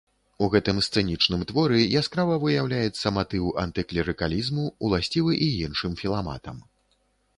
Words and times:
У 0.45 0.47
гэтым 0.53 0.77
сцэнічным 0.85 1.41
творы 1.51 1.81
яскрава 2.01 2.37
выяўляецца 2.45 3.11
матыў 3.17 3.45
антыклерыкалізму, 3.67 4.65
уласцівы 4.89 5.31
і 5.49 5.55
іншым 5.67 5.93
філаматам. 6.05 6.57